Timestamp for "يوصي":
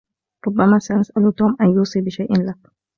1.71-2.01